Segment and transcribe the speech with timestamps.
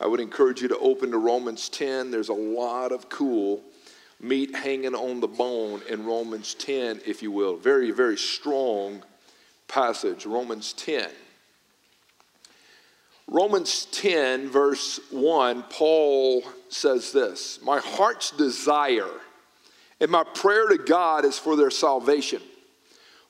[0.00, 2.10] I would encourage you to open to Romans 10.
[2.10, 3.62] There's a lot of cool
[4.20, 7.56] meat hanging on the bone in Romans 10, if you will.
[7.56, 9.02] Very, very strong
[9.68, 11.08] passage, Romans 10.
[13.28, 19.10] Romans 10, verse 1, Paul says this My heart's desire
[20.00, 22.42] and my prayer to God is for their salvation.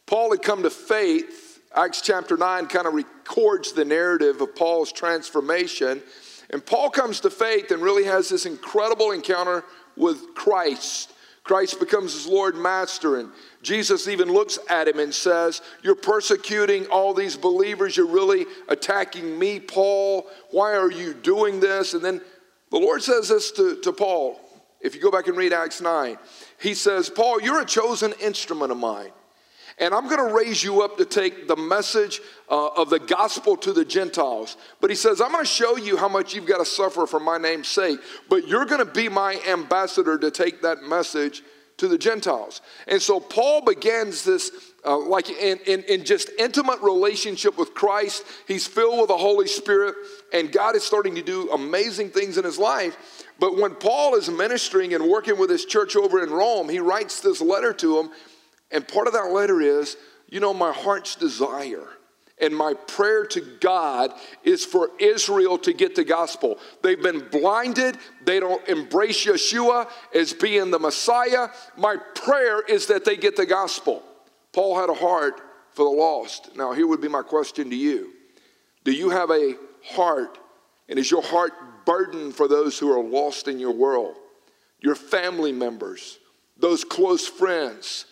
[0.07, 1.61] Paul had come to faith.
[1.75, 6.03] Acts chapter 9 kind of records the narrative of Paul's transformation.
[6.51, 9.65] And Paul comes to faith and really has this incredible encounter
[9.97, 11.13] with Christ.
[11.43, 13.31] Christ becomes his Lord Master, and
[13.63, 17.97] Jesus even looks at him and says, You're persecuting all these believers.
[17.97, 20.27] You're really attacking me, Paul.
[20.51, 21.95] Why are you doing this?
[21.95, 22.21] And then
[22.71, 24.41] the Lord says this to, to Paul.
[24.81, 26.19] If you go back and read Acts 9,
[26.61, 29.11] he says, Paul, you're a chosen instrument of mine.
[29.79, 33.57] And I'm going to raise you up to take the message uh, of the gospel
[33.59, 34.57] to the Gentiles.
[34.81, 37.21] But he says, I'm going to show you how much you've got to suffer for
[37.21, 38.01] my name's sake.
[38.31, 41.43] But you're going to be my ambassador to take that message
[41.77, 42.63] to the Gentiles.
[42.89, 44.51] And so Paul begins this,
[44.87, 48.25] uh, like in, in, in just intimate relationship with Christ.
[48.49, 49.95] He's filled with the Holy Spirit,
[50.33, 53.25] and God is starting to do amazing things in his life.
[53.39, 57.21] But when Paul is ministering and working with his church over in Rome, he writes
[57.21, 58.11] this letter to them
[58.71, 59.97] and part of that letter is,
[60.29, 61.89] you know, my heart's desire
[62.39, 64.13] and my prayer to God
[64.45, 66.59] is for Israel to get the gospel.
[66.83, 71.49] They've been blinded, they don't embrace Yeshua as being the Messiah.
[71.77, 74.03] My prayer is that they get the gospel.
[74.53, 75.41] Paul had a heart
[75.73, 76.57] for the lost.
[76.57, 78.13] Now, here would be my question to you
[78.85, 80.39] Do you have a heart,
[80.89, 81.53] and is your heart
[81.87, 84.17] burdened for those who are lost in your world?
[84.81, 86.19] Your family members,
[86.59, 88.05] those close friends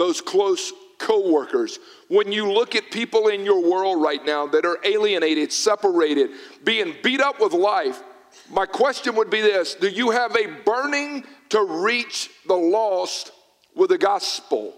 [0.00, 4.78] those close co-workers when you look at people in your world right now that are
[4.82, 6.30] alienated separated
[6.64, 8.02] being beat up with life
[8.50, 13.32] my question would be this do you have a burning to reach the lost
[13.76, 14.74] with the gospel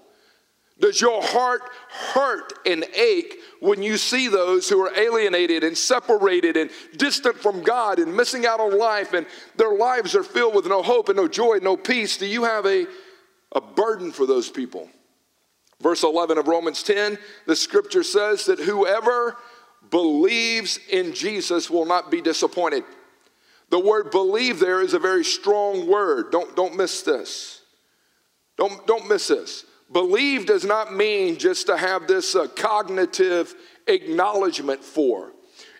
[0.81, 1.63] does your heart
[2.13, 7.63] hurt and ache when you see those who are alienated and separated and distant from
[7.63, 9.25] God and missing out on life and
[9.57, 12.17] their lives are filled with no hope and no joy, and no peace?
[12.17, 12.87] Do you have a,
[13.53, 14.89] a burden for those people?
[15.83, 19.37] Verse 11 of Romans 10, the scripture says that whoever
[19.91, 22.85] believes in Jesus will not be disappointed.
[23.71, 26.31] The word believe there is a very strong word.
[26.31, 27.63] Don't, don't miss this.
[28.57, 29.65] Don't, don't miss this.
[29.91, 33.55] Believe does not mean just to have this uh, cognitive
[33.87, 35.33] acknowledgement for.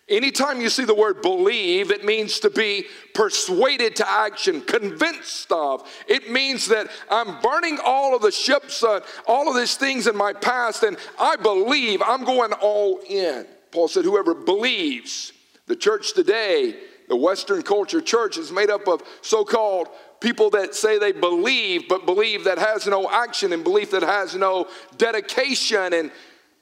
[0.09, 5.89] Anytime you see the word believe, it means to be persuaded to action, convinced of.
[6.09, 10.17] It means that I'm burning all of the ships, uh, all of these things in
[10.17, 13.47] my past, and I believe I'm going all in.
[13.71, 15.33] Paul said, Whoever believes,
[15.67, 16.75] the church today,
[17.09, 19.89] the Western culture church, is made up of so called
[20.19, 24.35] people that say they believe, but believe that has no action, and belief that has
[24.35, 26.11] no dedication, and,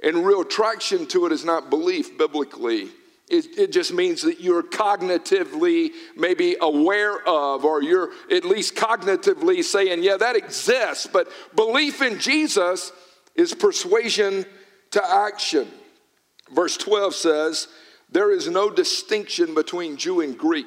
[0.04, 2.90] and real traction to it is not belief biblically.
[3.30, 9.62] It, it, just means that you're cognitively maybe aware of, or you're at least cognitively
[9.62, 11.06] saying, yeah, that exists.
[11.06, 12.90] But belief in Jesus
[13.36, 14.44] is persuasion
[14.90, 15.68] to action.
[16.52, 17.68] Verse 12 says,
[18.10, 20.66] there is no distinction between Jew and Greek.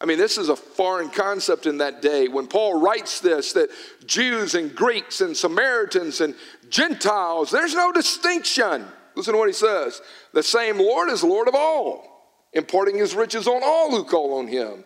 [0.00, 2.26] I mean, this is a foreign concept in that day.
[2.26, 3.70] When Paul writes this, that
[4.04, 6.34] Jews and Greeks and Samaritans and
[6.68, 8.84] Gentiles, there's no distinction.
[9.16, 10.00] Listen to what he says.
[10.32, 12.04] The same Lord is Lord of all,
[12.52, 14.84] imparting his riches on all who call on him.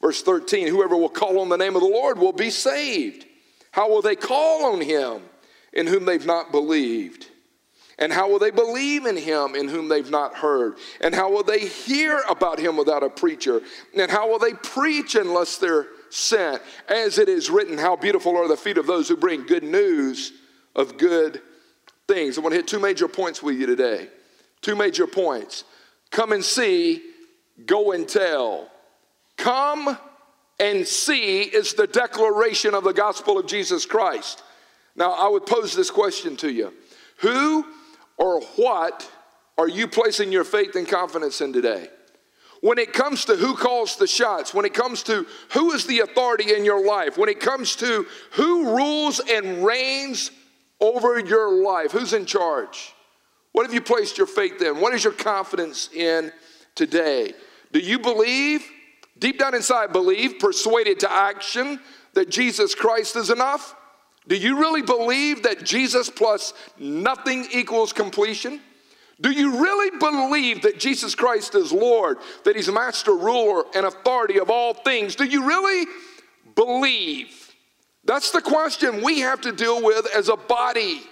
[0.00, 3.26] Verse 13 Whoever will call on the name of the Lord will be saved.
[3.70, 5.22] How will they call on him
[5.72, 7.28] in whom they've not believed?
[7.98, 10.74] And how will they believe in him in whom they've not heard?
[11.00, 13.60] And how will they hear about him without a preacher?
[13.96, 16.62] And how will they preach unless they're sent?
[16.88, 20.32] As it is written, How beautiful are the feet of those who bring good news
[20.74, 21.42] of good
[22.12, 22.36] things.
[22.36, 24.08] I want to hit two major points with you today.
[24.60, 25.64] Two major points.
[26.10, 27.02] Come and see,
[27.64, 28.68] go and tell.
[29.36, 29.96] Come
[30.60, 34.42] and see is the declaration of the gospel of Jesus Christ.
[34.94, 36.72] Now, I would pose this question to you
[37.18, 37.66] Who
[38.18, 39.10] or what
[39.56, 41.88] are you placing your faith and confidence in today?
[42.60, 46.00] When it comes to who calls the shots, when it comes to who is the
[46.00, 50.30] authority in your life, when it comes to who rules and reigns
[50.82, 51.92] over your life?
[51.92, 52.92] Who's in charge?
[53.52, 54.80] What have you placed your faith in?
[54.80, 56.32] What is your confidence in
[56.74, 57.32] today?
[57.72, 58.68] Do you believe,
[59.18, 61.80] deep down inside, believe, persuaded to action,
[62.14, 63.74] that Jesus Christ is enough?
[64.28, 68.60] Do you really believe that Jesus plus nothing equals completion?
[69.20, 74.40] Do you really believe that Jesus Christ is Lord, that He's master, ruler, and authority
[74.40, 75.14] of all things?
[75.14, 75.86] Do you really
[76.54, 77.41] believe?
[78.04, 81.02] That's the question we have to deal with as a body.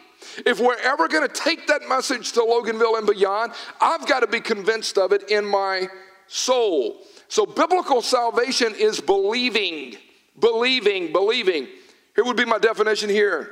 [0.44, 4.26] If we're ever going to take that message to Loganville and beyond, I've got to
[4.26, 5.88] be convinced of it in my
[6.26, 7.00] soul.
[7.28, 9.96] So, biblical salvation is believing,
[10.38, 11.68] believing, believing.
[12.14, 13.50] Here would be my definition here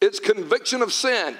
[0.00, 1.36] it's conviction of sin.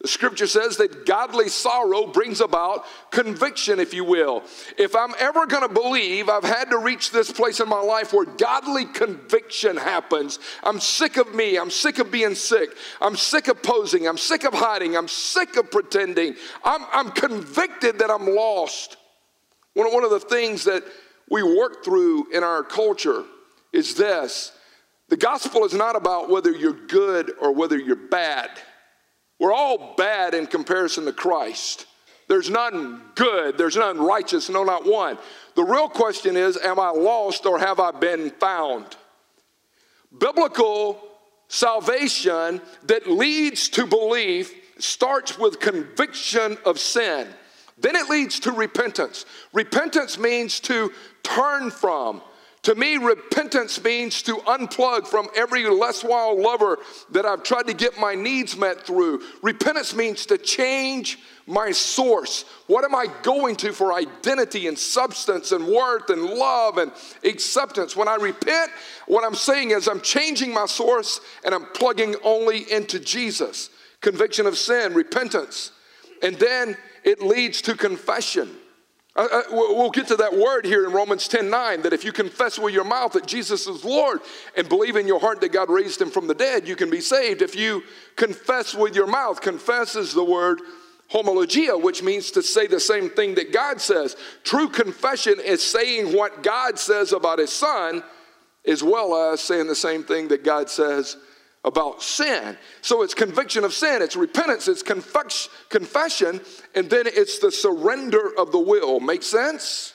[0.00, 4.44] The scripture says that godly sorrow brings about conviction, if you will.
[4.76, 8.12] If I'm ever going to believe, I've had to reach this place in my life
[8.12, 10.38] where godly conviction happens.
[10.62, 11.58] I'm sick of me.
[11.58, 12.70] I'm sick of being sick.
[13.00, 14.06] I'm sick of posing.
[14.06, 14.96] I'm sick of hiding.
[14.96, 16.36] I'm sick of pretending.
[16.64, 18.98] I'm, I'm convicted that I'm lost.
[19.74, 20.84] One, one of the things that
[21.28, 23.24] we work through in our culture
[23.72, 24.52] is this
[25.08, 28.50] the gospel is not about whether you're good or whether you're bad.
[29.38, 31.86] We're all bad in comparison to Christ.
[32.28, 35.18] There's none good, there's none righteous, no, not one.
[35.54, 38.96] The real question is Am I lost or have I been found?
[40.16, 41.00] Biblical
[41.48, 47.26] salvation that leads to belief starts with conviction of sin.
[47.78, 49.24] Then it leads to repentance.
[49.52, 50.92] Repentance means to
[51.22, 52.22] turn from,
[52.68, 56.78] to me, repentance means to unplug from every less wild lover
[57.12, 59.22] that I've tried to get my needs met through.
[59.40, 62.44] Repentance means to change my source.
[62.66, 66.92] What am I going to for identity and substance and worth and love and
[67.24, 67.96] acceptance?
[67.96, 68.70] When I repent,
[69.06, 73.70] what I'm saying is I'm changing my source and I'm plugging only into Jesus.
[74.02, 75.70] Conviction of sin, repentance.
[76.22, 78.57] And then it leads to confession.
[79.18, 82.56] Uh, we'll get to that word here in Romans 10 9 that if you confess
[82.56, 84.20] with your mouth that Jesus is Lord
[84.56, 87.00] and believe in your heart that God raised him from the dead, you can be
[87.00, 87.42] saved.
[87.42, 87.82] If you
[88.14, 90.60] confess with your mouth, confess is the word
[91.10, 94.16] homologia, which means to say the same thing that God says.
[94.44, 98.04] True confession is saying what God says about his son,
[98.64, 101.16] as well as saying the same thing that God says
[101.68, 102.56] about sin.
[102.80, 106.40] So it's conviction of sin, it's repentance, it's confession,
[106.74, 108.98] and then it's the surrender of the will.
[108.98, 109.94] Make sense?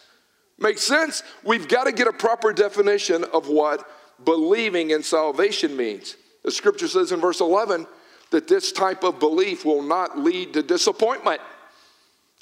[0.60, 1.24] Make sense?
[1.44, 3.90] We've got to get a proper definition of what
[4.24, 6.16] believing in salvation means.
[6.44, 7.88] The scripture says in verse 11
[8.30, 11.42] that this type of belief will not lead to disappointment.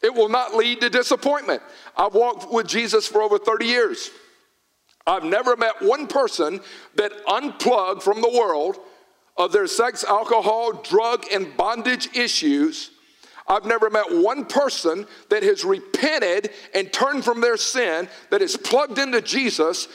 [0.04, 1.62] It will not lead to disappointment.
[1.96, 4.10] I've walked with Jesus for over 30 years.
[5.08, 6.60] I've never met one person
[6.96, 8.78] that unplugged from the world
[9.38, 12.92] of their sex, alcohol, drug, and bondage issues.
[13.48, 18.56] I've never met one person that has repented and turned from their sin, that is
[18.56, 19.88] plugged into Jesus.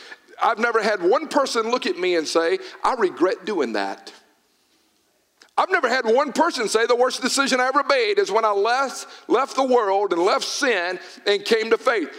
[0.42, 4.12] I've never had one person look at me and say, I regret doing that.
[5.58, 8.50] I've never had one person say the worst decision I ever made is when I
[8.50, 12.10] left, left the world and left sin and came to faith.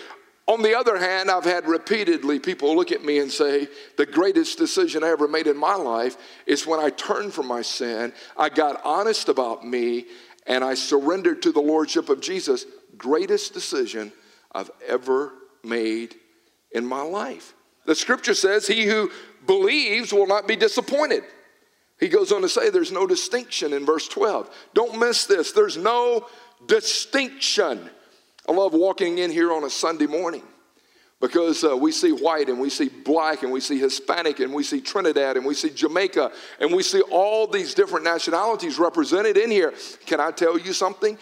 [0.47, 3.67] On the other hand, I've had repeatedly people look at me and say,
[3.97, 6.15] The greatest decision I ever made in my life
[6.45, 10.05] is when I turned from my sin, I got honest about me,
[10.45, 12.65] and I surrendered to the Lordship of Jesus.
[12.97, 14.13] Greatest decision
[14.53, 15.33] I've ever
[15.63, 16.15] made
[16.71, 17.53] in my life.
[17.85, 19.11] The scripture says, He who
[19.45, 21.23] believes will not be disappointed.
[21.99, 24.49] He goes on to say, There's no distinction in verse 12.
[24.73, 25.51] Don't miss this.
[25.51, 26.27] There's no
[26.67, 27.89] distinction.
[28.47, 30.43] I love walking in here on a Sunday morning
[31.19, 34.63] because uh, we see white and we see black and we see Hispanic and we
[34.63, 39.49] see Trinidad and we see Jamaica and we see all these different nationalities represented in
[39.49, 39.73] here.
[40.05, 41.17] Can I tell you something?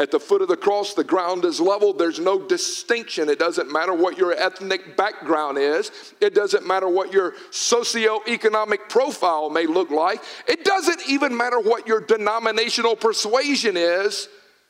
[0.00, 1.92] At the foot of the cross, the ground is level.
[1.92, 3.28] There's no distinction.
[3.28, 5.90] It doesn't matter what your ethnic background is.
[6.20, 10.22] It doesn't matter what your socioeconomic profile may look like.
[10.46, 14.28] It doesn't even matter what your denominational persuasion is.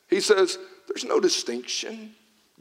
[0.08, 0.58] He says,
[0.88, 2.14] there's no distinction.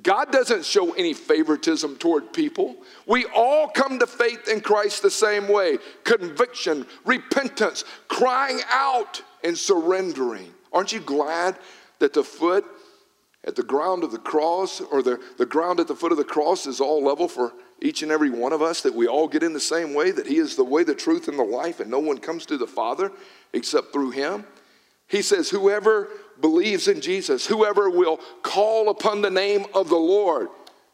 [0.03, 2.75] God doesn't show any favoritism toward people.
[3.07, 9.57] We all come to faith in Christ the same way conviction, repentance, crying out, and
[9.57, 10.53] surrendering.
[10.71, 11.57] Aren't you glad
[11.99, 12.65] that the foot
[13.43, 16.23] at the ground of the cross or the, the ground at the foot of the
[16.23, 19.43] cross is all level for each and every one of us, that we all get
[19.43, 21.89] in the same way, that He is the way, the truth, and the life, and
[21.89, 23.11] no one comes to the Father
[23.53, 24.45] except through Him?
[25.07, 26.09] He says, Whoever
[26.41, 30.49] believes in Jesus, whoever will call upon the name of the Lord.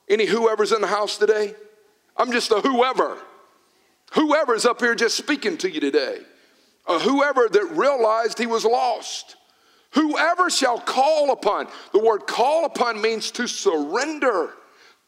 [0.10, 1.56] Any whoever's in the house today?
[2.18, 3.18] I'm just a whoever.
[4.14, 6.20] Whoever's up here just speaking to you today.
[6.88, 9.38] A whoever that realized he was lost.
[9.92, 11.68] Whoever shall call upon.
[11.92, 14.54] The word call upon means to surrender.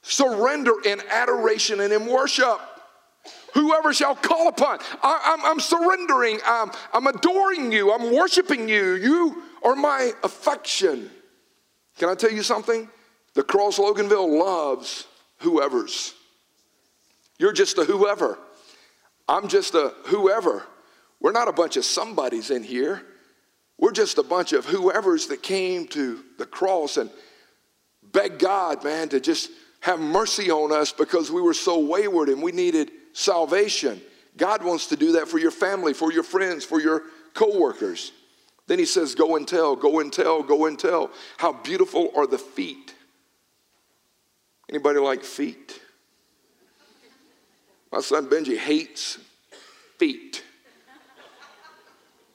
[0.01, 2.59] Surrender in adoration and in worship.
[3.53, 4.79] Whoever shall call upon.
[5.01, 6.39] I, am surrendering.
[6.45, 7.91] I'm, I'm adoring you.
[7.91, 8.95] I'm worshiping you.
[8.95, 11.09] You or my affection.
[11.97, 12.87] Can I tell you something?
[13.33, 15.07] The Cross Loganville loves
[15.39, 16.13] whoever's.
[17.39, 18.37] You're just a whoever.
[19.27, 20.63] I'm just a whoever.
[21.19, 23.01] We're not a bunch of somebodies in here.
[23.79, 27.09] We're just a bunch of whoever's that came to the cross and
[28.03, 32.41] begged God, man, to just have mercy on us because we were so wayward and
[32.41, 33.99] we needed salvation.
[34.37, 37.01] God wants to do that for your family, for your friends, for your
[37.33, 38.11] coworkers.
[38.67, 41.11] Then he says, Go and tell, go and tell, go and tell.
[41.37, 42.93] How beautiful are the feet.
[44.69, 45.79] Anybody like feet?
[47.91, 49.19] My son Benji hates
[49.97, 50.43] feet.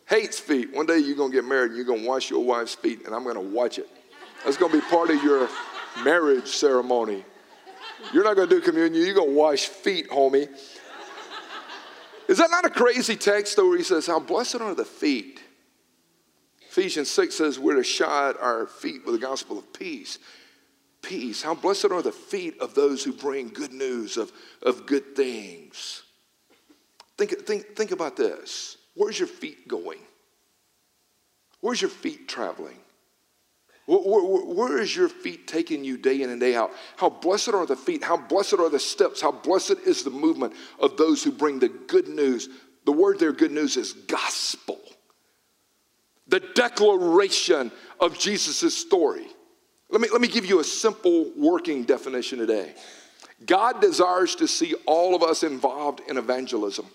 [0.07, 0.73] hates feet.
[0.73, 3.05] One day you're going to get married and you're going to wash your wife's feet,
[3.05, 3.89] and I'm going to watch it.
[4.45, 5.49] That's going to be part of your
[6.03, 7.25] marriage ceremony.
[8.15, 10.49] You're not going to do communion, you're going to wash feet, homie.
[12.29, 15.40] Is that not a crazy text, though, where he says, How blessed are the feet?
[16.71, 20.21] Ephesians 6 says, We're to shod our feet with the gospel of peace.
[21.03, 21.43] Peace.
[21.43, 24.31] How blessed are the feet of those who bring good news of,
[24.63, 26.05] of good things.
[27.19, 28.77] Think, think, think about this.
[28.95, 29.99] Where's your feet going?
[31.61, 32.79] Where's your feet traveling?
[33.87, 36.71] Where, where, where is your feet taking you day in and day out?
[36.97, 38.05] How blessed are the feet?
[38.05, 39.21] How blessed are the steps?
[39.21, 42.49] How blessed is the movement of those who bring the good news?
[42.85, 44.80] The word there, good news, is gospel.
[46.31, 49.27] The declaration of Jesus' story.
[49.91, 52.75] Let me, let me give you a simple working definition today.
[53.45, 56.87] God desires to see all of us involved in evangelism.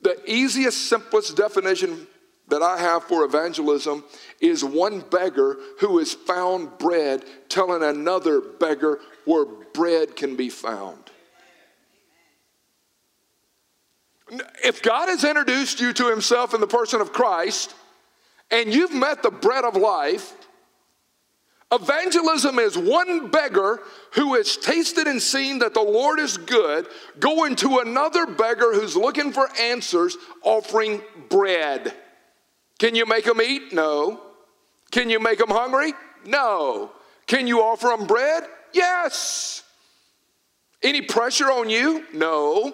[0.00, 2.06] The easiest, simplest definition
[2.48, 4.04] that I have for evangelism
[4.40, 9.44] is one beggar who has found bread telling another beggar where
[9.74, 11.10] bread can be found.
[14.64, 17.74] If God has introduced you to himself in the person of Christ
[18.50, 20.34] and you've met the bread of life,
[21.72, 23.80] Evangelism is one beggar
[24.12, 26.86] who has tasted and seen that the Lord is good,
[27.18, 31.92] going to another beggar who's looking for answers, offering bread.
[32.78, 33.72] Can you make them eat?
[33.72, 34.20] No.
[34.92, 35.92] Can you make them hungry?
[36.24, 36.92] No.
[37.26, 38.44] Can you offer them bread?
[38.72, 39.64] Yes.
[40.82, 42.04] Any pressure on you?
[42.12, 42.72] No.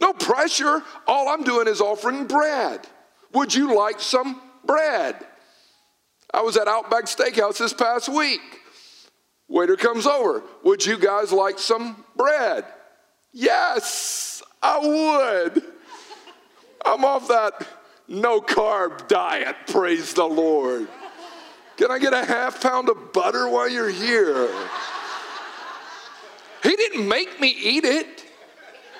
[0.00, 0.82] No pressure.
[1.06, 2.80] All I'm doing is offering bread.
[3.34, 5.16] Would you like some bread?
[6.32, 8.40] I was at Outback Steakhouse this past week.
[9.48, 10.42] Waiter comes over.
[10.64, 12.64] Would you guys like some bread?
[13.32, 15.62] Yes, I would.
[16.84, 17.66] I'm off that
[18.08, 20.88] no carb diet, praise the Lord.
[21.76, 24.48] Can I get a half pound of butter while you're here?
[26.62, 28.23] He didn't make me eat it.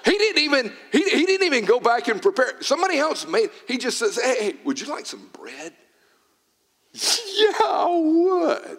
[0.05, 2.61] He didn't even he, he didn't even go back and prepare.
[2.63, 3.51] Somebody else made.
[3.67, 5.73] He just says, "Hey, hey would you like some bread?"
[6.93, 8.79] yeah, I would.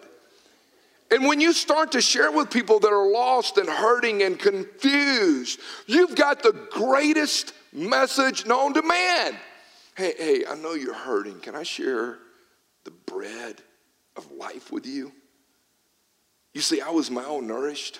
[1.10, 5.60] And when you start to share with people that are lost and hurting and confused,
[5.86, 9.36] you've got the greatest message known to man.
[9.96, 11.40] Hey, hey, I know you're hurting.
[11.40, 12.18] Can I share
[12.84, 13.62] the bread
[14.16, 15.12] of life with you?
[16.54, 17.98] You see, I was malnourished,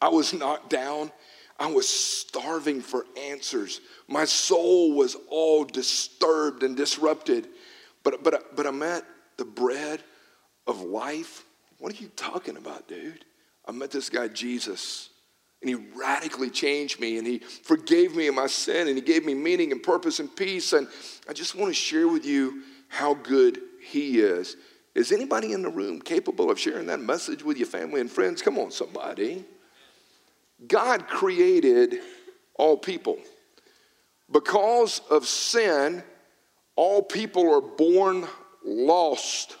[0.00, 1.12] I was knocked down,
[1.58, 3.80] I was starving for answers.
[4.06, 7.48] My soul was all disturbed and disrupted.
[8.04, 9.04] But, but, but I met
[9.36, 10.02] the bread
[10.66, 11.44] of life.
[11.78, 13.24] What are you talking about, dude?
[13.66, 15.10] I met this guy, Jesus,
[15.60, 19.24] and he radically changed me, and he forgave me of my sin, and he gave
[19.24, 20.72] me meaning and purpose and peace.
[20.72, 20.88] And
[21.28, 24.56] I just want to share with you how good he is.
[24.94, 28.42] Is anybody in the room capable of sharing that message with your family and friends?
[28.42, 29.44] Come on, somebody.
[30.66, 31.98] God created
[32.54, 33.18] all people.
[34.30, 36.02] Because of sin,
[36.76, 38.26] all people are born
[38.64, 39.56] lost.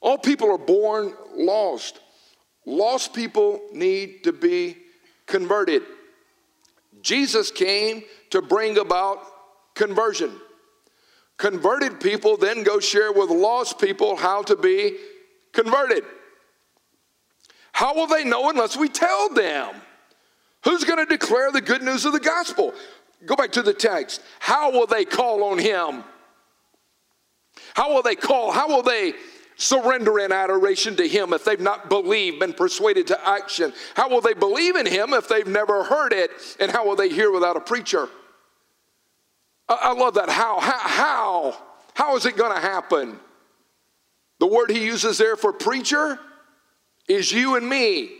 [0.00, 2.00] All people are born lost.
[2.66, 4.76] Lost people need to be
[5.26, 5.82] converted.
[7.02, 9.20] Jesus came to bring about
[9.74, 10.32] conversion.
[11.36, 14.96] Converted people then go share with lost people how to be
[15.52, 16.04] converted.
[17.74, 19.74] How will they know unless we tell them?
[20.62, 22.72] Who's going to declare the good news of the gospel?
[23.26, 24.22] Go back to the text.
[24.38, 26.04] How will they call on him?
[27.74, 28.52] How will they call?
[28.52, 29.14] How will they
[29.56, 33.72] surrender in adoration to Him if they've not believed, been persuaded to action?
[33.96, 36.30] How will they believe in Him if they've never heard it?
[36.60, 38.08] And how will they hear without a preacher?
[39.68, 40.28] I, I love that.
[40.28, 40.60] How?
[40.60, 40.78] How?
[40.78, 41.62] How,
[41.94, 43.18] how is it going to happen?
[44.38, 46.20] The word He uses there for preacher
[47.08, 48.10] is you and me.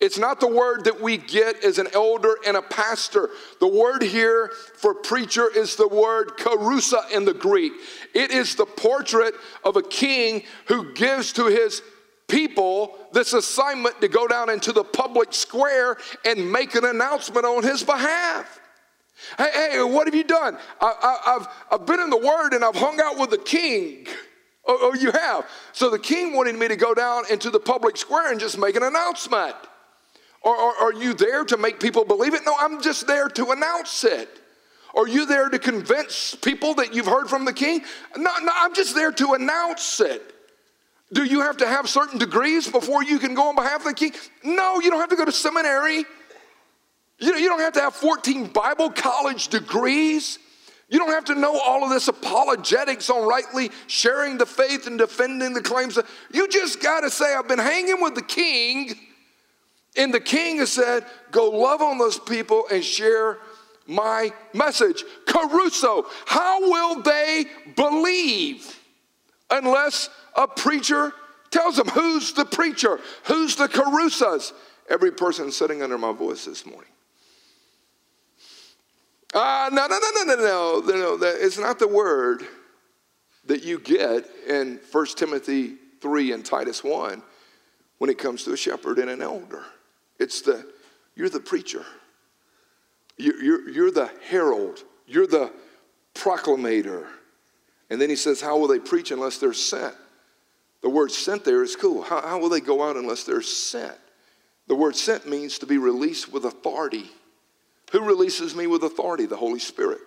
[0.00, 3.30] It's not the word that we get as an elder and a pastor.
[3.60, 7.72] The word here for preacher is the word kerussa in the Greek.
[8.12, 11.80] It is the portrait of a king who gives to his
[12.28, 17.62] people this assignment to go down into the public square and make an announcement on
[17.62, 18.60] his behalf.
[19.38, 20.58] Hey, hey what have you done?
[20.80, 24.06] I, have I've been in the Word and I've hung out with the king.
[24.66, 25.48] Oh, oh, you have.
[25.72, 28.76] So the king wanted me to go down into the public square and just make
[28.76, 29.54] an announcement.
[30.42, 32.42] Or, or are you there to make people believe it?
[32.46, 34.28] No, I'm just there to announce it.
[34.94, 37.82] Are you there to convince people that you've heard from the king?
[38.16, 40.34] No, no, I'm just there to announce it.
[41.12, 43.94] Do you have to have certain degrees before you can go on behalf of the
[43.94, 44.12] king?
[44.42, 46.04] No, you don't have to go to seminary.
[47.18, 50.38] You, you don't have to have 14 Bible college degrees.
[50.88, 54.98] You don't have to know all of this apologetics on rightly sharing the faith and
[54.98, 55.98] defending the claims.
[56.32, 58.94] You just got to say, I've been hanging with the king
[59.96, 63.38] and the king has said, Go love on those people and share
[63.86, 65.04] my message.
[65.26, 67.44] Caruso, how will they
[67.76, 68.80] believe
[69.50, 71.12] unless a preacher
[71.50, 71.88] tells them?
[71.88, 72.98] Who's the preacher?
[73.24, 74.52] Who's the Kerussas?
[74.88, 76.90] Every person sitting under my voice this morning.
[79.34, 81.26] Uh, no, no, no, no, no, no, no.
[81.26, 82.46] It's not the word
[83.46, 87.20] that you get in 1 Timothy 3 and Titus 1
[87.98, 89.64] when it comes to a shepherd and an elder.
[90.20, 90.64] It's the,
[91.16, 91.84] you're the preacher.
[93.16, 94.84] You're, you're, you're the herald.
[95.06, 95.52] You're the
[96.14, 97.06] proclamator.
[97.90, 99.94] And then he says, How will they preach unless they're sent?
[100.80, 102.02] The word sent there is cool.
[102.02, 103.96] How, how will they go out unless they're sent?
[104.68, 107.10] The word sent means to be released with authority.
[107.92, 109.26] Who releases me with authority?
[109.26, 110.00] The Holy Spirit.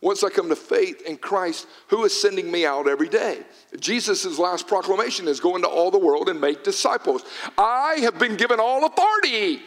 [0.00, 3.40] Once I come to faith in Christ, who is sending me out every day?
[3.80, 7.24] Jesus' last proclamation is go into all the world and make disciples.
[7.56, 9.60] I have been given all authority.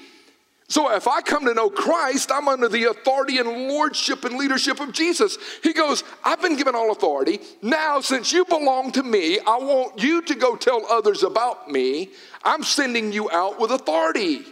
[0.69, 4.79] So if I come to know Christ, I'm under the authority and lordship and leadership
[4.79, 5.37] of Jesus.
[5.61, 7.41] He goes, I've been given all authority.
[7.61, 12.11] Now, since you belong to me, I want you to go tell others about me.
[12.45, 14.45] I'm sending you out with authority.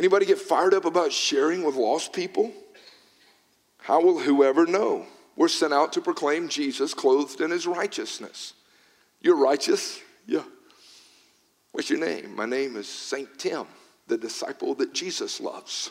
[0.00, 2.54] Anybody get fired up about sharing with lost people?
[3.76, 5.04] How will whoever know?
[5.36, 8.54] We're sent out to proclaim Jesus clothed in his righteousness.
[9.20, 10.00] You're righteous?
[10.26, 10.44] Yeah.
[11.72, 12.34] What's your name?
[12.34, 13.28] My name is St.
[13.38, 13.66] Tim,
[14.06, 15.90] the disciple that Jesus loves.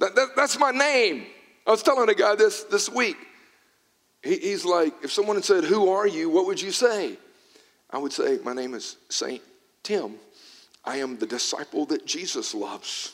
[0.00, 1.26] That, that, that's my name.
[1.64, 3.18] I was telling a guy this this week.
[4.20, 6.28] He, he's like, if someone said, Who are you?
[6.28, 7.16] What would you say?
[7.88, 9.40] I would say, My name is St.
[9.84, 10.16] Tim.
[10.86, 13.12] I am the disciple that Jesus loves.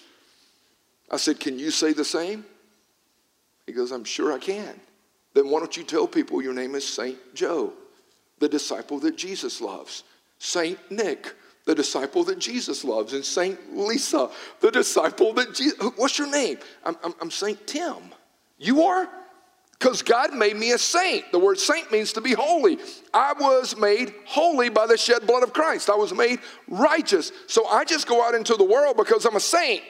[1.10, 2.44] I said, Can you say the same?
[3.66, 4.80] He goes, I'm sure I can.
[5.34, 7.72] Then why don't you tell people your name is Saint Joe,
[8.38, 10.04] the disciple that Jesus loves?
[10.38, 14.28] Saint Nick, the disciple that Jesus loves, and Saint Lisa,
[14.60, 15.78] the disciple that Jesus.
[15.96, 16.58] What's your name?
[16.84, 17.96] I'm, I'm, I'm Saint Tim.
[18.58, 19.08] You are?
[19.82, 21.32] Because God made me a saint.
[21.32, 22.78] The word saint means to be holy.
[23.12, 25.90] I was made holy by the shed blood of Christ.
[25.90, 27.32] I was made righteous.
[27.48, 29.82] So I just go out into the world because I'm a saint.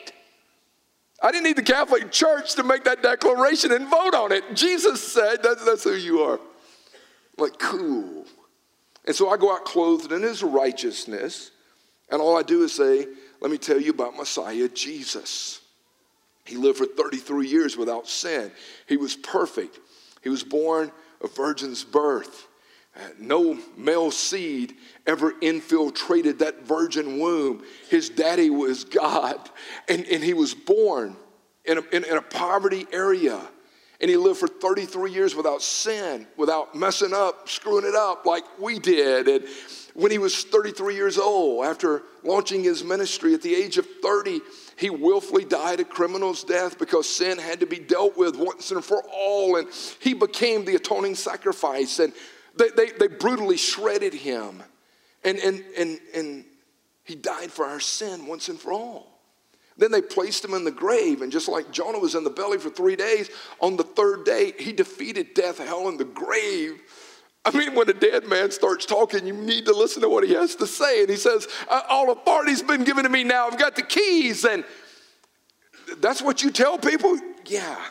[1.23, 4.55] I didn't need the Catholic Church to make that declaration and vote on it.
[4.55, 6.37] Jesus said, that's, that's who you are.
[6.39, 8.25] I'm like, cool.
[9.07, 11.51] And so I go out clothed in his righteousness,
[12.11, 13.09] and all I do is say,
[13.43, 15.61] let me tell you about Messiah Jesus.
[16.53, 18.53] He lived for 33 years without sin.
[18.87, 19.81] He was perfect.
[20.21, 22.47] He was born a virgin's birth.
[22.95, 24.75] Uh, no male seed
[25.07, 27.65] ever infiltrated that virgin womb.
[27.89, 29.49] His daddy was God,
[29.89, 31.17] and, and he was born
[31.65, 33.41] in a, in, in a poverty area.
[34.03, 38.43] And he lived for 33 years without sin, without messing up, screwing it up like
[38.59, 39.29] we did.
[39.29, 39.45] And
[39.95, 44.41] when he was 33 years old, after launching his ministry at the age of 30,
[44.77, 48.85] he willfully died a criminal's death because sin had to be dealt with once and
[48.85, 49.55] for all.
[49.55, 49.69] And
[50.01, 52.01] he became the atoning sacrifice.
[52.01, 52.13] And
[52.57, 54.65] they, they, they brutally shredded him.
[55.23, 56.45] And, and, and, and
[57.05, 59.12] he died for our sin once and for all.
[59.77, 62.59] Then they placed him in the grave, and just like Jonah was in the belly
[62.59, 63.31] for three days,
[63.61, 66.81] on the third day, he defeated death, hell, and the grave.
[67.45, 70.35] I mean, when a dead man starts talking, you need to listen to what he
[70.35, 71.01] has to say.
[71.01, 73.49] And he says, uh, All authority's been given to me now.
[73.49, 74.45] I've got the keys.
[74.45, 74.65] And
[75.99, 77.19] that's what you tell people?
[77.47, 77.83] Yeah.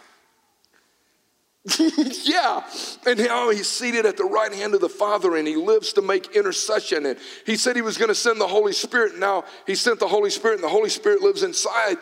[2.24, 2.64] yeah.
[3.06, 5.94] And now oh, he's seated at the right hand of the Father and he lives
[5.94, 7.06] to make intercession.
[7.06, 9.20] And he said he was going to send the Holy Spirit.
[9.20, 11.98] Now he sent the Holy Spirit and the Holy Spirit lives inside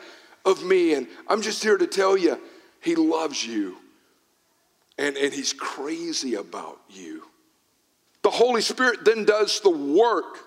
[0.45, 0.93] of me.
[0.93, 2.39] And I'm just here to tell you,
[2.81, 3.77] he loves you.
[4.97, 7.23] And, and he's crazy about you.
[8.21, 10.37] The Holy Spirit then does the work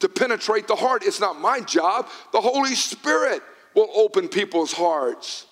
[0.00, 1.02] to penetrate the heart.
[1.04, 2.08] It's not my job.
[2.32, 3.42] The Holy Spirit
[3.74, 5.46] will open people's hearts.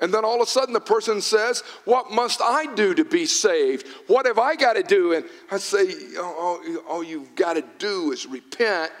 [0.00, 3.26] And then all of a sudden the person says, What must I do to be
[3.26, 3.86] saved?
[4.06, 5.12] What have I got to do?
[5.12, 8.92] And I say, All, all you've got to do is repent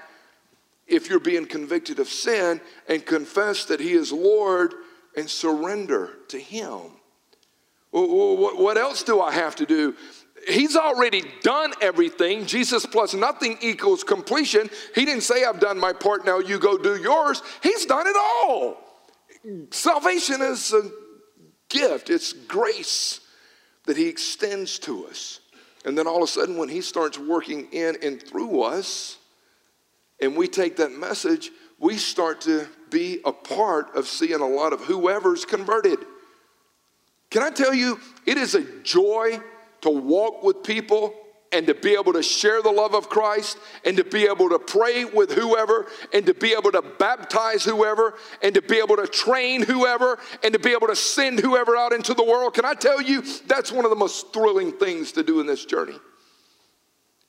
[0.86, 4.74] if you're being convicted of sin and confess that He is Lord
[5.16, 6.80] and surrender to Him.
[7.92, 9.96] What else do I have to do?
[10.48, 12.46] He's already done everything.
[12.46, 14.70] Jesus plus nothing equals completion.
[14.94, 17.42] He didn't say, I've done my part, now you go do yours.
[17.62, 18.89] He's done it all.
[19.70, 20.90] Salvation is a
[21.68, 23.20] gift, it's grace
[23.86, 25.40] that He extends to us.
[25.84, 29.18] And then all of a sudden, when He starts working in and through us,
[30.20, 34.72] and we take that message, we start to be a part of seeing a lot
[34.72, 35.98] of whoever's converted.
[37.30, 39.40] Can I tell you, it is a joy
[39.80, 41.14] to walk with people
[41.52, 44.58] and to be able to share the love of Christ and to be able to
[44.58, 49.06] pray with whoever and to be able to baptize whoever and to be able to
[49.06, 52.54] train whoever and to be able to send whoever out into the world.
[52.54, 55.64] Can I tell you, that's one of the most thrilling things to do in this
[55.64, 55.96] journey.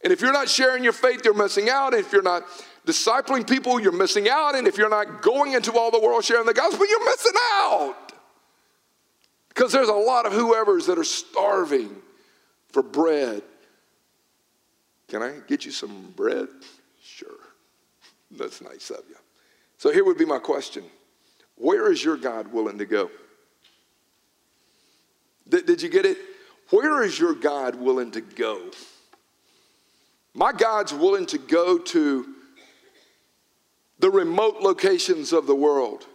[0.04, 1.94] And if you're not sharing your faith, you're missing out.
[1.94, 2.44] If you're not
[2.86, 4.56] discipling people, you're missing out.
[4.56, 7.96] And if you're not going into all the world sharing the gospel, you're missing out.
[9.50, 11.96] Because there's a lot of whoever's that are starving
[12.72, 13.44] for bread.
[15.12, 16.47] Can I get you some bread?
[17.04, 17.28] Sure.
[18.32, 19.17] That's nice of you.
[19.78, 20.86] So here would be my question
[21.56, 23.12] Where is your God willing to go?
[25.50, 26.17] Did, did you get it?
[26.69, 28.71] Where is your God willing to go?
[30.34, 32.34] My God's willing to go to
[34.00, 36.06] the remote locations of the world.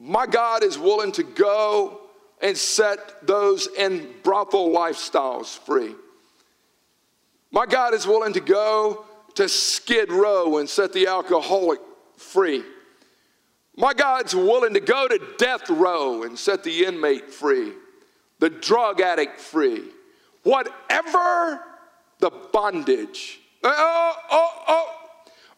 [0.00, 2.00] My God is willing to go
[2.42, 5.94] and set those in brothel lifestyles free.
[7.50, 11.80] My God is willing to go to Skid Row and set the alcoholic
[12.16, 12.64] free.
[13.76, 17.72] My God's willing to go to death row and set the inmate free,
[18.40, 19.84] the drug addict free.
[20.42, 21.60] Whatever
[22.18, 23.38] the bondage.
[23.62, 24.94] Oh, oh, oh,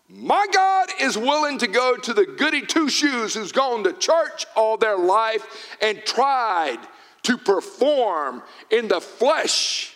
[0.08, 4.44] my God is willing to go to the goody two shoes who's gone to church
[4.54, 5.46] all their life
[5.80, 6.80] and tried
[7.22, 9.89] to perform in the flesh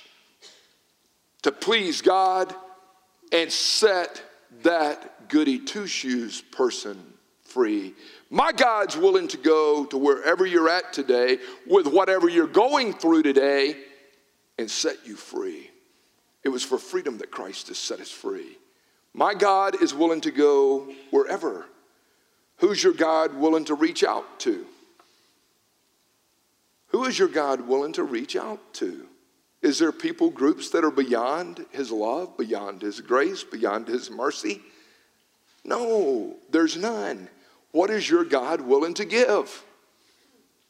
[1.45, 2.55] to please God
[3.31, 4.23] and set
[4.63, 6.99] that goody two shoes person
[7.43, 7.95] free.
[8.31, 13.25] My God's willing to go to wherever you're at today with whatever you're going through
[13.25, 13.77] today
[14.59, 15.71] and set you free.
[16.43, 18.57] It was for freedom that Christ has set us free.
[19.13, 21.67] My God is willing to go wherever.
[22.57, 24.65] Who's your God willing to reach out to?
[26.89, 29.09] Who is your God willing to reach out to?
[29.65, 34.61] Is there people groups that are beyond his love, beyond his grace, beyond his mercy?
[35.65, 37.29] No, there's none.
[37.73, 39.65] What is your God willing to give?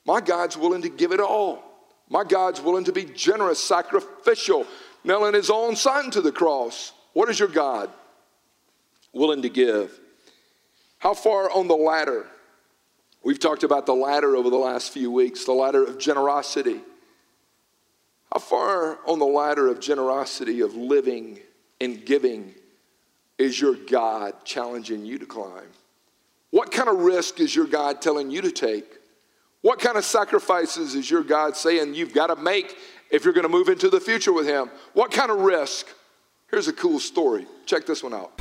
[0.07, 1.63] My God's willing to give it all.
[2.09, 4.67] My God's willing to be generous, sacrificial,
[5.03, 6.93] nailing his own son to the cross.
[7.13, 7.91] What is your God?
[9.15, 9.99] willing to give.
[10.99, 12.27] How far on the ladder?
[13.25, 16.81] We've talked about the ladder over the last few weeks, the ladder of generosity.
[18.35, 21.39] How far on the ladder of generosity, of living
[21.81, 22.53] and giving,
[23.39, 25.69] is your God challenging you to climb?
[26.51, 28.99] What kind of risk is your God telling you to take?
[29.61, 32.77] What kind of sacrifices is your God saying you've got to make
[33.09, 34.69] if you're going to move into the future with Him?
[34.95, 35.87] What kind of risk?
[36.51, 37.47] Here's a cool story.
[37.67, 38.33] Check this one out.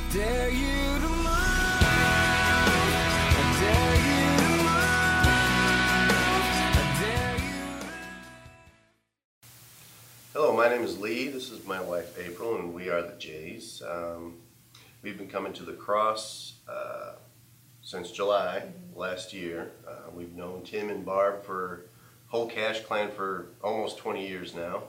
[10.84, 11.28] Name is Lee.
[11.28, 13.82] This is my wife April, and we are the Jays.
[13.88, 14.34] Um,
[15.00, 17.12] we've been coming to the cross uh,
[17.82, 19.70] since July last year.
[19.88, 21.86] Uh, we've known Tim and Barb for
[22.28, 24.82] whole cash clan for almost 20 years now.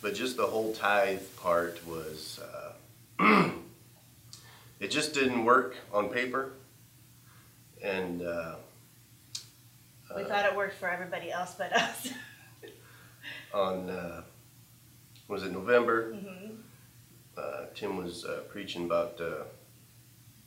[0.00, 2.40] But just the whole tithe part was,
[3.20, 3.50] uh,
[4.80, 6.52] it just didn't work on paper.
[7.82, 8.54] And uh,
[10.16, 12.08] we thought it worked for everybody else but us.
[13.52, 14.22] on, uh,
[15.30, 16.12] was it November?
[16.12, 16.54] Mm-hmm.
[17.36, 19.44] Uh, Tim was uh, preaching about uh,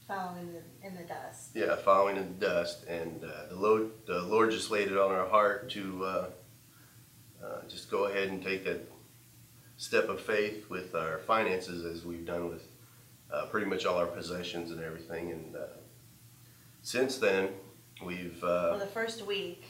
[0.07, 1.51] following the, in the dust.
[1.55, 5.11] Yeah, following in the dust, and uh, the Lord, the Lord just laid it on
[5.11, 6.25] our heart to uh,
[7.43, 8.81] uh, just go ahead and take that
[9.77, 12.67] step of faith with our finances as we've done with
[13.33, 15.31] uh, pretty much all our possessions and everything.
[15.31, 15.59] And uh,
[16.81, 17.49] since then,
[18.05, 18.43] we've.
[18.43, 19.63] Uh, well, the first week,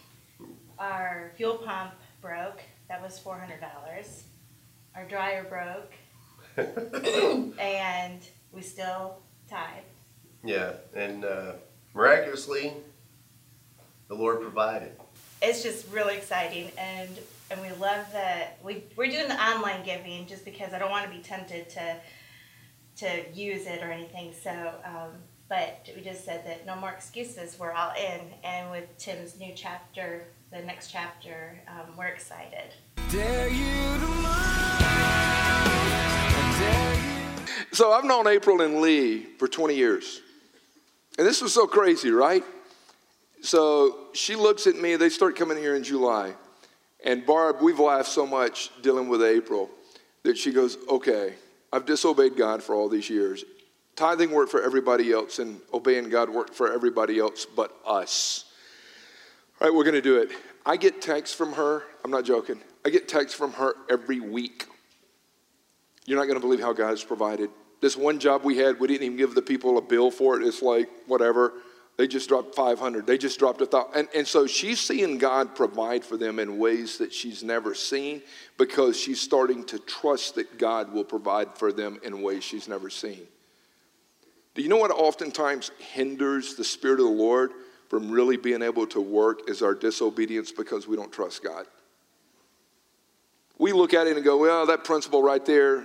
[0.80, 2.62] our fuel pump broke.
[2.90, 4.24] That was $400.
[4.96, 5.94] Our dryer broke.
[7.60, 8.20] and
[8.52, 9.18] we still
[9.50, 9.86] tithed.
[10.44, 11.54] Yeah, and uh,
[11.94, 12.74] miraculously,
[14.08, 14.92] the Lord provided.
[15.42, 17.10] It's just really exciting, and
[17.50, 21.06] and we love that we we're doing the online giving just because I don't want
[21.06, 21.98] to be tempted to
[22.98, 24.34] to use it or anything.
[24.34, 24.52] So,
[24.86, 25.12] um,
[25.50, 27.58] but we just said that no more excuses.
[27.60, 32.74] We're all in, and with Tim's new chapter, the next chapter, um, we're excited.
[37.74, 40.22] So I've known April and Lee for 20 years.
[41.18, 42.44] And this was so crazy, right?
[43.42, 46.36] So she looks at me, they start coming here in July.
[47.04, 49.72] And Barb, we've laughed so much dealing with April
[50.22, 51.34] that she goes, Okay,
[51.72, 53.44] I've disobeyed God for all these years.
[53.96, 58.46] Tithing worked for everybody else, and obeying God worked for everybody else but us.
[59.60, 60.30] All right, we're going to do it.
[60.64, 61.84] I get texts from her.
[62.06, 62.62] I'm not joking.
[62.86, 64.68] I get texts from her every week.
[66.06, 67.50] You're not going to believe how God has provided.
[67.84, 70.48] This one job we had, we didn't even give the people a bill for it.
[70.48, 71.52] It's like, whatever.
[71.98, 73.06] They just dropped 500.
[73.06, 73.92] They just dropped a thousand.
[73.94, 78.22] And, and so she's seeing God provide for them in ways that she's never seen
[78.58, 82.90] because she's starting to trust that God will provide for them in ways she's never
[82.90, 83.28] seen.
[84.56, 87.52] Do you know what oftentimes hinders the Spirit of the Lord
[87.90, 91.66] from really being able to work is our disobedience because we don't trust God?
[93.58, 95.84] We look at it and go, well, that principle right there,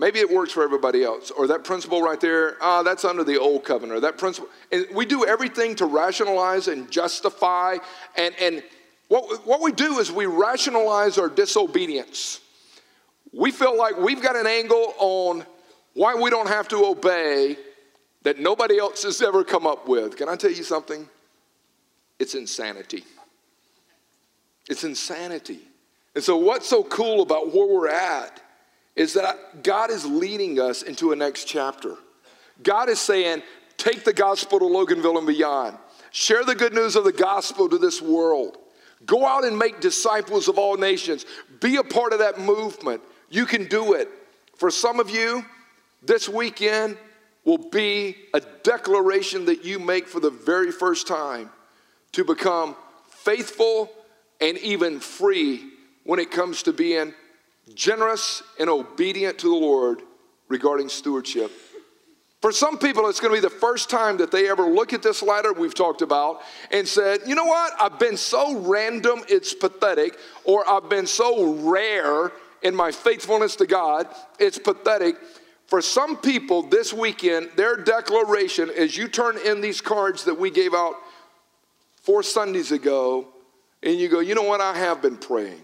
[0.00, 1.30] Maybe it works for everybody else.
[1.30, 3.98] Or that principle right there, ah, that's under the old covenant.
[3.98, 4.48] Or that principle.
[4.72, 7.76] And we do everything to rationalize and justify.
[8.16, 8.62] And, and
[9.08, 12.40] what, what we do is we rationalize our disobedience.
[13.30, 15.44] We feel like we've got an angle on
[15.92, 17.58] why we don't have to obey
[18.22, 20.16] that nobody else has ever come up with.
[20.16, 21.06] Can I tell you something?
[22.18, 23.04] It's insanity.
[24.66, 25.60] It's insanity.
[26.14, 28.40] And so, what's so cool about where we're at?
[28.96, 31.96] Is that God is leading us into a next chapter.
[32.62, 33.42] God is saying,
[33.76, 35.78] take the gospel to Loganville and beyond.
[36.10, 38.58] Share the good news of the gospel to this world.
[39.06, 41.24] Go out and make disciples of all nations.
[41.60, 43.00] Be a part of that movement.
[43.30, 44.08] You can do it.
[44.56, 45.44] For some of you,
[46.02, 46.98] this weekend
[47.44, 51.50] will be a declaration that you make for the very first time
[52.12, 52.76] to become
[53.08, 53.90] faithful
[54.40, 55.70] and even free
[56.04, 57.14] when it comes to being
[57.74, 60.02] generous and obedient to the Lord
[60.48, 61.50] regarding stewardship.
[62.40, 65.02] For some people, it's going to be the first time that they ever look at
[65.02, 67.72] this ladder we've talked about and said, you know what?
[67.78, 73.66] I've been so random, it's pathetic, or I've been so rare in my faithfulness to
[73.66, 74.06] God,
[74.38, 75.16] it's pathetic.
[75.66, 80.50] For some people this weekend, their declaration as you turn in these cards that we
[80.50, 80.94] gave out
[82.02, 83.28] four Sundays ago,
[83.82, 84.60] and you go, you know what?
[84.60, 85.62] I have been praying.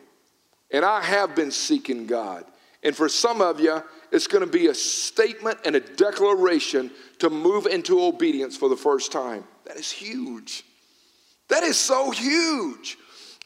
[0.71, 2.45] And I have been seeking God.
[2.83, 7.31] And for some of you, it's going to be a statement and a declaration to
[7.31, 9.45] move into obedience for the first time.
[9.65, 10.65] That is huge.
[11.49, 12.99] That is so huge.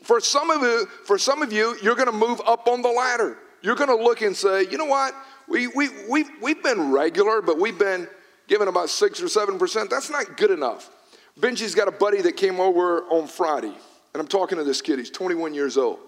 [0.03, 2.89] For some of you, for some of you, you're going to move up on the
[2.89, 3.39] ladder.
[3.63, 5.15] You're going to look and say, you know what?
[5.49, 8.09] We, we, we, we've been regular, but we've been
[8.49, 9.91] given about six or seven percent.
[9.91, 10.91] That's not good enough.
[11.39, 14.99] Benji's got a buddy that came over on Friday, and I'm talking to this kid.
[14.99, 15.99] He's 21 years old.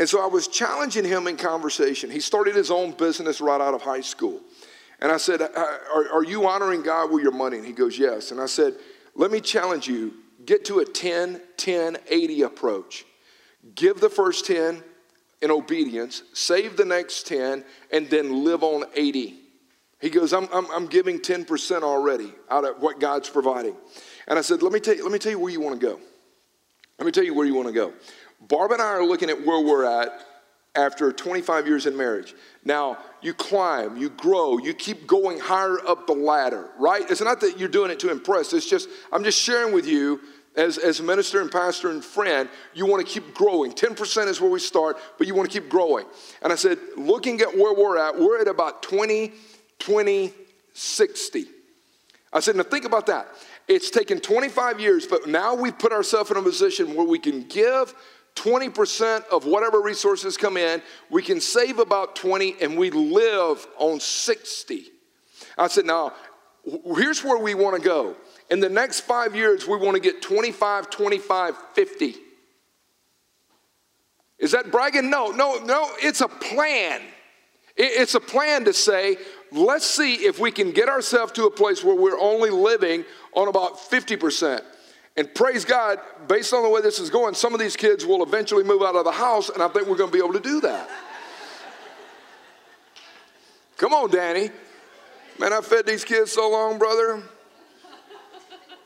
[0.00, 2.10] And so I was challenging him in conversation.
[2.10, 4.40] He started his own business right out of high school.
[4.98, 7.58] And I said, uh, Are, are you honoring God with your money?
[7.58, 8.30] And he goes, Yes.
[8.30, 8.76] And I said,
[9.14, 10.14] Let me challenge you
[10.46, 13.04] get to a 10, 10, 80 approach.
[13.74, 14.82] Give the first 10
[15.42, 19.38] in obedience, save the next 10, and then live on 80.
[20.00, 23.76] He goes, I'm, I'm, I'm giving 10% already out of what God's providing.
[24.26, 25.86] And I said, let me, tell you, let me tell you where you want to
[25.86, 26.00] go.
[27.00, 27.94] Let me tell you where you want to go.
[28.42, 30.10] Barb and I are looking at where we're at
[30.74, 32.34] after 25 years in marriage.
[32.62, 37.10] Now, you climb, you grow, you keep going higher up the ladder, right?
[37.10, 38.52] It's not that you're doing it to impress.
[38.52, 40.20] It's just, I'm just sharing with you
[40.56, 43.72] as, as a minister and pastor and friend, you want to keep growing.
[43.72, 46.04] 10% is where we start, but you want to keep growing.
[46.42, 49.32] And I said, looking at where we're at, we're at about 20,
[49.78, 50.34] 20,
[50.74, 51.44] 60.
[52.32, 53.28] I said, now think about that.
[53.70, 57.44] It's taken 25 years, but now we've put ourselves in a position where we can
[57.44, 57.94] give
[58.34, 64.00] 20% of whatever resources come in, we can save about 20 and we live on
[64.00, 64.86] 60.
[65.56, 66.14] I said, now,
[66.96, 68.16] here's where we want to go.
[68.50, 72.14] In the next five years, we want to get 25, 25, 50.
[74.40, 75.10] Is that bragging?
[75.10, 77.02] No, no, no, it's a plan.
[77.76, 79.16] It's a plan to say,
[79.52, 83.48] let's see if we can get ourselves to a place where we're only living on
[83.48, 84.62] about 50%.
[85.16, 88.22] And praise God, based on the way this is going, some of these kids will
[88.22, 90.40] eventually move out of the house, and I think we're going to be able to
[90.40, 90.88] do that.
[93.76, 94.50] Come on, Danny.
[95.38, 97.22] Man, I fed these kids so long, brother.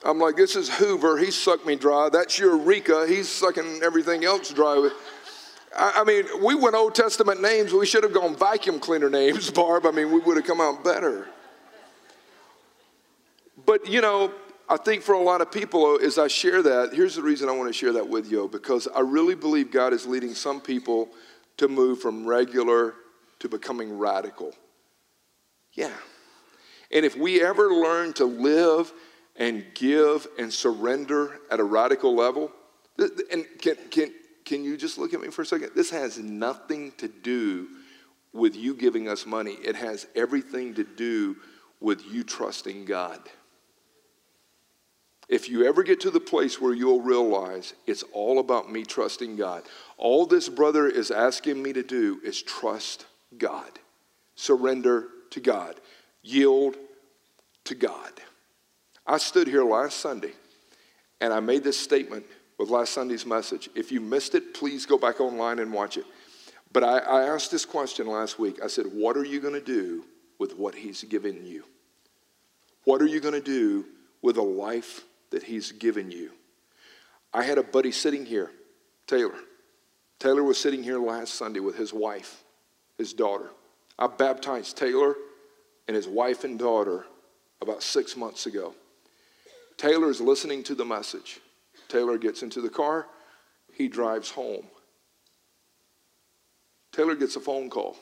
[0.04, 1.16] I'm like, this is Hoover.
[1.18, 2.10] He sucked me dry.
[2.12, 3.06] That's Eureka.
[3.08, 4.90] He's sucking everything else dry.
[5.76, 7.72] I, mean, we went Old Testament names.
[7.72, 9.86] We should have gone vacuum cleaner names, Barb.
[9.86, 11.28] I mean, we would have come out better.
[13.66, 14.32] But, you know,
[14.68, 17.48] I think for a lot of people, uh, as I share that, here's the reason
[17.48, 20.60] I want to share that with you because I really believe God is leading some
[20.60, 21.08] people
[21.56, 22.94] to move from regular
[23.40, 24.52] to becoming radical.
[25.72, 25.92] Yeah.
[26.90, 28.92] And if we ever learn to live
[29.36, 32.52] and give and surrender at a radical level,
[33.30, 34.12] and can, can,
[34.44, 35.70] can you just look at me for a second?
[35.74, 37.68] This has nothing to do
[38.32, 41.36] with you giving us money, it has everything to do
[41.80, 43.20] with you trusting God.
[45.28, 49.36] If you ever get to the place where you'll realize it's all about me trusting
[49.36, 49.62] God,
[49.96, 53.06] all this brother is asking me to do is trust
[53.38, 53.70] God,
[54.34, 55.76] surrender to God,
[56.22, 56.76] yield
[57.64, 58.12] to God.
[59.06, 60.32] I stood here last Sunday
[61.20, 62.26] and I made this statement
[62.58, 63.68] with last Sunday's message.
[63.74, 66.04] If you missed it, please go back online and watch it.
[66.72, 68.60] But I, I asked this question last week.
[68.62, 70.04] I said, What are you going to do
[70.38, 71.64] with what He's given you?
[72.84, 73.86] What are you going to do
[74.22, 76.32] with a life that He's given you?
[77.32, 78.50] I had a buddy sitting here,
[79.06, 79.34] Taylor.
[80.20, 82.44] Taylor was sitting here last Sunday with his wife,
[82.96, 83.50] his daughter.
[83.98, 85.16] I baptized Taylor
[85.86, 87.04] and his wife and daughter
[87.60, 88.74] about six months ago.
[89.76, 91.40] Taylor is listening to the message.
[91.88, 93.06] Taylor gets into the car,
[93.72, 94.66] he drives home.
[96.92, 97.96] Taylor gets a phone call.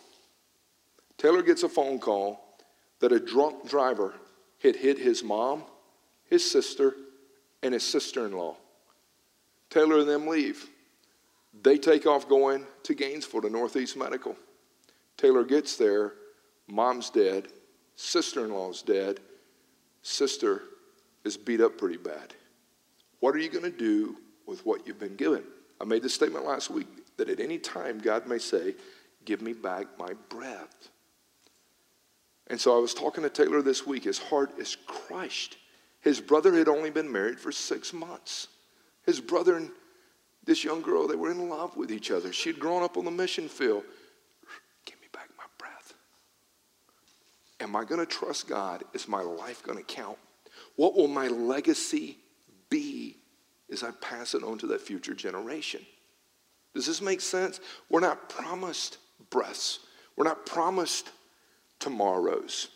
[1.17, 2.59] Taylor gets a phone call
[3.01, 4.15] that a drunk driver
[4.63, 5.65] had hit his mom,
[6.29, 6.95] his sister,
[7.63, 8.57] and his sister in law.
[9.71, 10.69] Taylor and them leave.
[11.63, 14.37] They take off going to Gainesville to Northeast Medical.
[15.17, 16.15] Taylor gets there,
[16.67, 17.49] mom's dead,
[17.97, 19.21] sister in law's dead,
[20.03, 20.63] sister
[21.25, 22.35] is beat up pretty bad.
[23.23, 24.17] What are you going to do
[24.49, 25.45] with what you've been given?
[25.81, 28.75] I made this statement last week that at any time God may say,
[29.25, 30.89] Give me back my breath.
[32.49, 34.03] And so I was talking to Taylor this week.
[34.03, 35.57] His heart is crushed.
[36.01, 38.49] His brother had only been married for six months.
[39.07, 39.71] His brother and
[40.45, 42.33] this young girl, they were in love with each other.
[42.33, 43.85] She had grown up on the mission field.
[44.85, 45.95] Give me back my breath.
[47.61, 48.83] Am I going to trust God?
[48.95, 50.19] Is my life going to count?
[50.75, 52.17] What will my legacy
[52.73, 53.19] be
[53.71, 55.83] as I pass it on to that future generation?
[56.75, 57.61] Does this make sense?
[57.91, 58.97] We're not promised
[59.31, 59.81] breaths,
[60.17, 61.11] we're not promised
[61.79, 62.69] tomorrows.